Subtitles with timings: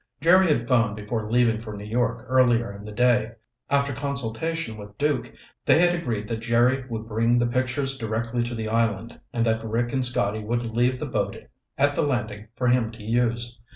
[0.19, 3.33] Jerry had phoned before leaving for New York earlier in the day.
[3.69, 5.31] After consultation with Duke,
[5.63, 9.63] they had agreed that Jerry would bring the pictures directly to the island, and that
[9.63, 11.37] Rick and Scotty would leave the boat
[11.77, 13.59] at the landing for him to use.